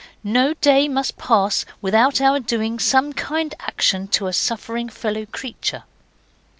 [0.23, 5.83] No day must pass without our doing some kind action to a suffering fellow creature.